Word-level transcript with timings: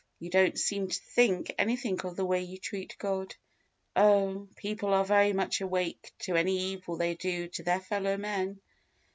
You 0.17 0.31
don't 0.31 0.57
seem 0.57 0.87
to 0.87 0.99
think 1.13 1.53
anything 1.59 2.01
of 2.03 2.15
the 2.15 2.25
way 2.25 2.41
you 2.41 2.57
treat 2.57 2.97
God. 2.97 3.35
Oh! 3.95 4.47
people 4.55 4.95
are 4.95 5.05
very 5.05 5.31
much 5.31 5.61
awake 5.61 6.11
to 6.21 6.35
any 6.35 6.59
evil 6.73 6.97
they 6.97 7.13
do 7.13 7.47
to 7.49 7.61
their 7.61 7.79
fellow 7.81 8.17
men. 8.17 8.61